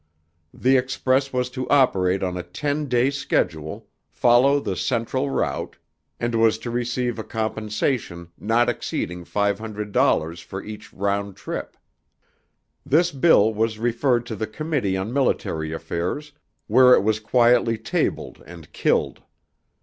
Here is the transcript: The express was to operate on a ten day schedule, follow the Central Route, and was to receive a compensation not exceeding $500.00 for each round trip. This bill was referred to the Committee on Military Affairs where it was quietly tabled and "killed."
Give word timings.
The 0.51 0.77
express 0.77 1.31
was 1.31 1.51
to 1.51 1.69
operate 1.69 2.23
on 2.23 2.35
a 2.35 2.41
ten 2.41 2.87
day 2.87 3.11
schedule, 3.11 3.87
follow 4.09 4.59
the 4.59 4.75
Central 4.75 5.29
Route, 5.29 5.77
and 6.19 6.33
was 6.33 6.57
to 6.65 6.71
receive 6.71 7.19
a 7.19 7.23
compensation 7.23 8.29
not 8.35 8.67
exceeding 8.67 9.25
$500.00 9.25 10.43
for 10.43 10.63
each 10.63 10.91
round 10.91 11.35
trip. 11.35 11.77
This 12.83 13.11
bill 13.11 13.53
was 13.53 13.77
referred 13.77 14.25
to 14.25 14.35
the 14.35 14.47
Committee 14.47 14.97
on 14.97 15.13
Military 15.13 15.71
Affairs 15.71 16.31
where 16.65 16.95
it 16.95 17.03
was 17.03 17.19
quietly 17.19 17.77
tabled 17.77 18.41
and 18.47 18.73
"killed." 18.73 19.21